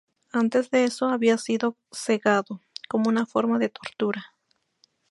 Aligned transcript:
Antes 0.31 0.71
de 0.71 0.83
eso, 0.85 1.09
había 1.09 1.37
sido 1.37 1.77
cegado, 1.91 2.59
como 2.89 3.07
una 3.07 3.27
forma 3.27 3.59
de 3.59 3.69
tortura. 3.69 4.33